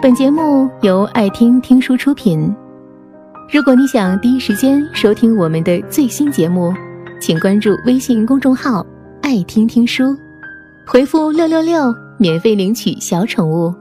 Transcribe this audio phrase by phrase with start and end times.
[0.00, 2.54] 本节目由爱听听书出品。
[3.52, 6.72] 如果你想第一时间收听我们的最新节目，
[7.20, 8.86] 请关注微信公众号
[9.22, 10.16] “爱听听书”，
[10.86, 13.74] 回复“六六六”免费领取小宠物。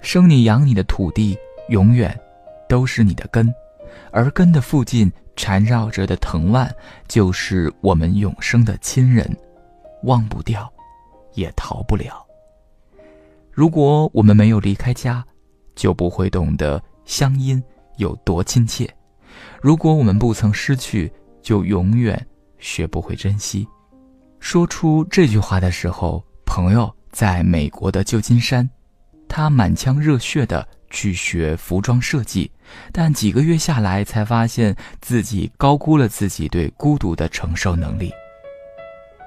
[0.00, 1.36] 生你养你的土地，
[1.68, 2.18] 永远
[2.66, 3.52] 都是你的根，
[4.10, 6.70] 而根的附近缠绕着的藤蔓，
[7.06, 9.30] 就是我们永生的亲人，
[10.04, 10.66] 忘不掉，
[11.34, 12.27] 也逃不了。
[13.58, 15.26] 如果我们没有离开家，
[15.74, 17.60] 就不会懂得乡音
[17.96, 18.86] 有多亲切；
[19.60, 21.12] 如果我们不曾失去，
[21.42, 22.24] 就永远
[22.60, 23.66] 学不会珍惜。
[24.38, 28.70] 说出这句话的时候，朋友在美国的旧金山，
[29.28, 32.48] 他满腔热血的去学服装设计，
[32.92, 38.12] 但几个月下来，才发现自己高估了自己对孤独的承受能力。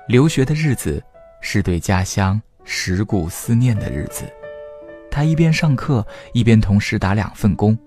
[0.07, 1.03] 留学的日子，
[1.41, 2.41] 是对家乡。
[2.65, 4.23] 蚀骨思念的日子，
[5.09, 7.77] 他一边上课，一边同时打两份工，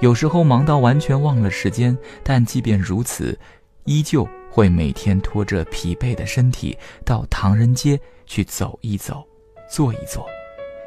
[0.00, 1.96] 有时候忙到完全忘了时间。
[2.22, 3.38] 但即便如此，
[3.84, 9.24] 依旧会每天拖着疲惫的身体到唐人街去走一走，
[9.70, 10.26] 坐一坐，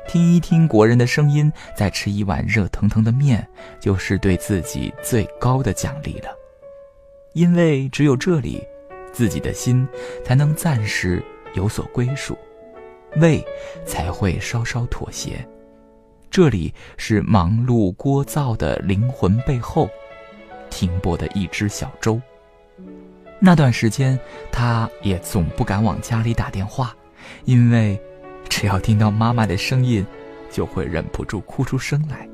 [0.07, 3.47] 听一听国人的声音，再吃一碗热腾腾的面，
[3.79, 6.29] 就是对自己最高的奖励了。
[7.33, 8.63] 因为只有这里，
[9.11, 9.87] 自己的心
[10.23, 12.37] 才能暂时有所归属。
[13.17, 13.43] 胃
[13.85, 15.45] 才会稍稍妥协。
[16.29, 19.89] 这里是忙碌聒噪的灵魂背后
[20.69, 22.21] 停泊的一只小舟。
[23.39, 24.19] 那段时间，
[24.51, 26.95] 他也总不敢往家里打电话，
[27.45, 27.99] 因为
[28.49, 30.05] 只要听到妈妈的声音，
[30.51, 32.27] 就会忍不住哭出声来。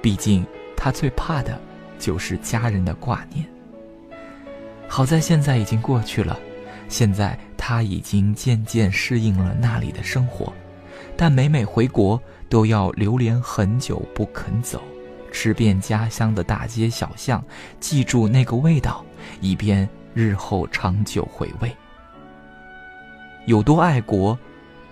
[0.00, 0.44] 毕竟，
[0.76, 1.58] 他最怕的
[1.98, 3.46] 就是家人的挂念。
[4.88, 6.38] 好在现在已经过去了。
[6.88, 10.52] 现在他已经渐渐适应了那里的生活，
[11.16, 14.82] 但每每回国都要流连很久不肯走，
[15.30, 17.40] 吃遍家乡的大街小巷，
[17.78, 19.04] 记住那个味道，
[19.40, 21.72] 以便日后长久回味。
[23.46, 24.36] 有多爱国，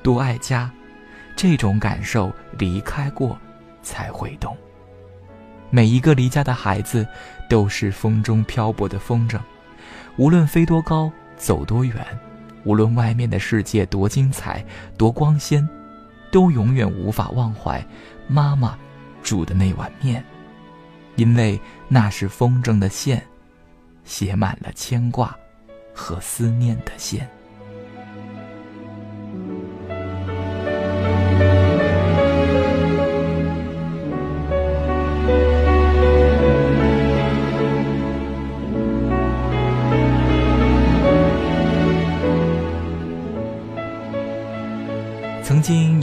[0.01, 0.71] 多爱家，
[1.35, 3.37] 这种感受离开过
[3.83, 4.57] 才会懂。
[5.71, 7.05] 每一个离家的孩子，
[7.49, 9.41] 都是风中漂泊的风筝，
[10.17, 11.11] 无论飞多高。
[11.37, 11.95] 走多远，
[12.65, 14.65] 无论外面的世界多精彩、
[14.97, 15.67] 多光鲜，
[16.31, 17.85] 都永远无法忘怀
[18.29, 18.79] 妈妈
[19.23, 20.25] 煮的那碗面，
[21.17, 23.23] 因为那是风筝的线，
[24.05, 25.35] 写满了牵挂
[25.95, 27.29] 和思念的线。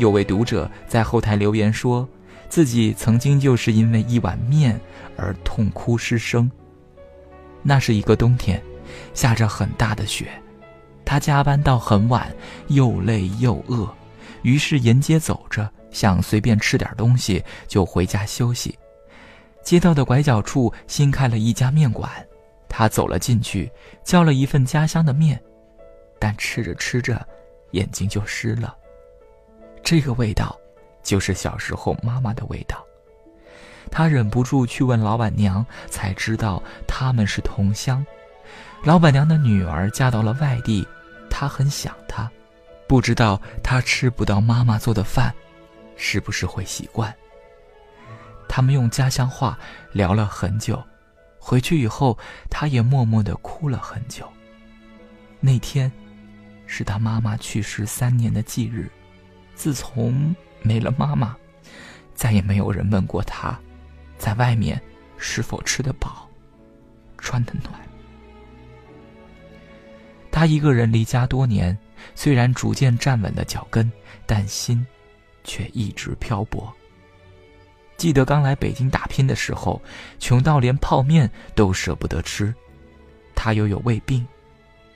[0.08, 2.08] 有位读者在后台留言说，
[2.48, 4.80] 自己曾经就是因为一碗面
[5.18, 6.50] 而痛哭失声。
[7.62, 8.64] 那是一个冬天，
[9.14, 10.30] 下着很大的雪，
[11.04, 12.34] 他加班到很晚，
[12.70, 13.86] 又累又饿，
[14.44, 18.80] 于是沿街走着，想随便吃点东西就回家休息。
[19.62, 22.10] 街道的拐角处新开了一家面馆，
[22.70, 23.70] 他走了进去，
[24.06, 25.38] 叫了一份家乡的面，
[26.18, 27.28] 但吃着吃着，
[27.72, 28.74] 眼睛就湿了。
[29.90, 30.54] 这个味道，
[31.02, 32.86] 就是小时候妈妈的味道。
[33.90, 38.06] 他忍不住去问老板娘，才知道他们是同乡。
[38.84, 40.86] 老板娘的女儿嫁到了外地，
[41.30, 42.30] 他很想她，
[42.86, 45.34] 不知道他吃不到妈妈做的饭，
[45.96, 47.16] 是不是会习惯？
[48.50, 49.58] 他们用家乡话
[49.94, 50.84] 聊了很久，
[51.40, 52.18] 回去以后，
[52.50, 54.28] 他也默默的哭了很久。
[55.40, 55.90] 那天，
[56.66, 58.92] 是他妈妈去世三年的忌日。
[59.58, 61.36] 自从没了妈妈，
[62.14, 63.60] 再也没有人问过他，
[64.16, 64.80] 在外面
[65.18, 66.30] 是否吃得饱，
[67.18, 67.74] 穿得暖。
[70.32, 71.76] 他一个人离家多年，
[72.14, 73.92] 虽然逐渐站稳了脚跟，
[74.28, 74.86] 但心
[75.44, 76.72] 却一直漂泊。
[77.98, 79.82] 记得刚来北京打拼的时候，
[80.20, 82.54] 穷到连泡面都舍不得吃，
[83.34, 84.26] 他又有胃病。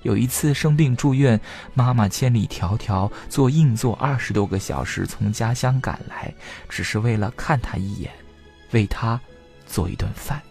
[0.04, 1.40] 有一次生病住院，
[1.74, 6.34] 妈妈千里迢迢坐硬座二十多个小时从家乡赶来，
[6.68, 8.12] 只是为了看他一眼，
[8.72, 9.20] 为他
[9.68, 10.42] 做一顿饭。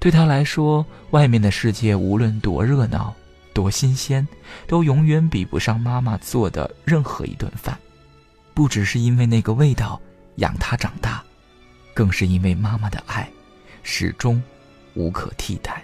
[0.00, 3.14] 对他来说，外面的世界无论多热闹、
[3.52, 4.26] 多新鲜，
[4.66, 7.78] 都永远比不上妈妈做的任何一顿饭。
[8.54, 10.00] 不只是因为那个味道
[10.36, 11.22] 养他长大，
[11.94, 13.28] 更是因为妈妈的爱，
[13.82, 14.42] 始终
[14.94, 15.82] 无可替代。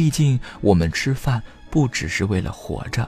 [0.00, 3.06] 毕竟，我们吃饭不只是为了活着，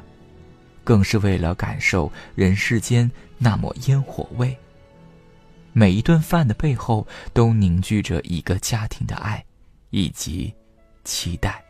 [0.84, 4.54] 更是为了感受人世间那抹烟火味，
[5.72, 9.42] 每一顿饭的背后都凝聚着一个家庭的爱，
[9.88, 10.52] 以及
[11.02, 11.64] 期待。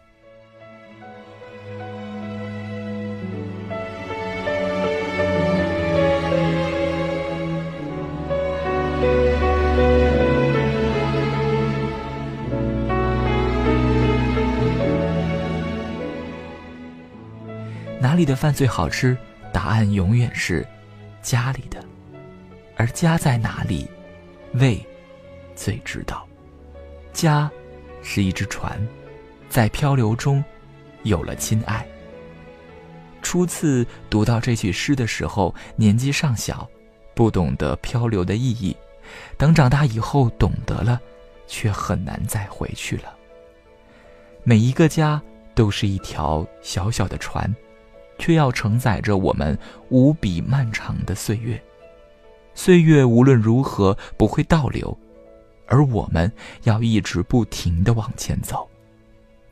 [18.23, 19.19] 里的饭最好吃？
[19.53, 20.65] 答案永远是
[21.23, 21.85] 家里的。
[22.77, 23.91] 而家在哪里，
[24.55, 24.81] 胃
[25.57, 26.25] 最知道。
[27.13, 27.51] 家
[28.01, 28.81] 是一只船，
[29.51, 30.43] 在漂流中
[31.03, 31.85] 有了亲爱。
[33.23, 36.71] 初次读到这句诗的时候，年纪尚小，
[37.17, 38.77] 不懂得漂流的意义。
[39.37, 41.01] 等长大以后懂得了，
[41.49, 43.13] 却很难再回去了。
[44.45, 45.21] 每一个家
[45.57, 47.53] 都是一条小小的船。
[48.19, 51.61] 却要承载着我们无比漫长的岁月，
[52.55, 54.97] 岁月无论如何不会倒流，
[55.67, 56.31] 而我们
[56.64, 58.69] 要一直不停地往前走。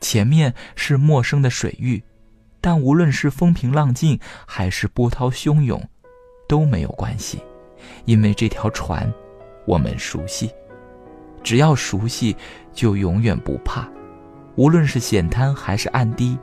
[0.00, 2.02] 前面是陌生的水域，
[2.60, 5.82] 但无论是风平浪静还是波涛汹涌，
[6.48, 7.40] 都没有关系，
[8.04, 9.12] 因为这条船，
[9.66, 10.50] 我们熟悉。
[11.42, 12.36] 只要熟悉，
[12.72, 13.88] 就永远不怕，
[14.56, 16.38] 无论是险滩还是岸堤，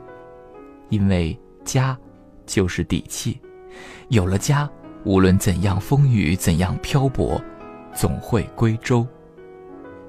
[0.88, 1.96] 因为家。
[2.48, 3.38] 就是底气，
[4.08, 4.68] 有了家，
[5.04, 7.40] 无论怎样风雨，怎样漂泊，
[7.94, 9.06] 总会归舟。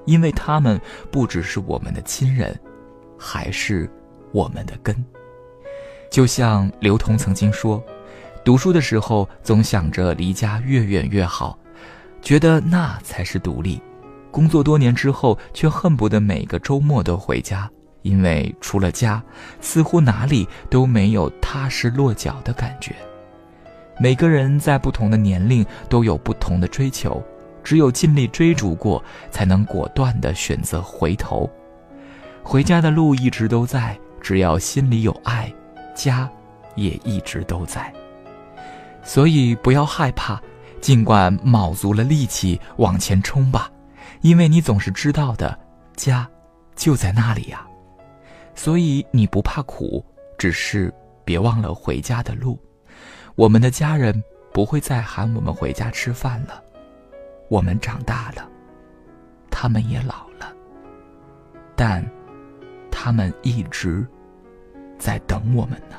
[0.06, 0.80] 因为他们
[1.12, 2.58] 不只是我们的亲人，
[3.18, 3.88] 还是
[4.32, 4.96] 我们的根。
[6.10, 7.80] 就像刘同曾经说，
[8.42, 11.56] 读书的时候总想着离家越远越好，
[12.22, 13.78] 觉得那才是独立；
[14.30, 17.70] 工作多年之后，却恨不得每个周末都回家。
[18.02, 19.22] 因为除了家，
[19.60, 22.94] 似乎哪里都没有踏实落脚的感觉。
[23.98, 27.22] 每个人在不同的年龄都有不同的追求，
[27.62, 31.48] 只有尽力追逐过，才能果断地选择回头。
[32.42, 35.52] 回家的路一直都在，只要心里有爱，
[35.94, 36.26] 家
[36.74, 37.92] 也一直都在。
[39.02, 40.40] 所以不要害怕，
[40.80, 43.70] 尽管卯足了力气往前冲吧，
[44.22, 45.58] 因为你总是知道的，
[45.94, 46.26] 家
[46.74, 47.66] 就在那里呀。
[48.54, 50.04] 所以你不怕苦，
[50.38, 50.92] 只是
[51.24, 52.58] 别忘了回家的路。
[53.36, 56.62] 我们的家人不会再喊我们回家吃饭了。
[57.48, 58.48] 我们长大了，
[59.50, 60.52] 他们也老了，
[61.74, 62.04] 但
[62.90, 64.06] 他们一直
[64.98, 65.96] 在等我们呢。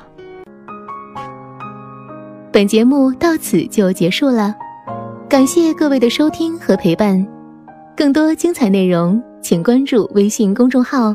[2.52, 4.54] 本节目到此就结束了，
[5.28, 7.26] 感谢各位的收听和陪伴。
[7.96, 11.14] 更多精彩内容，请关注微信公众号。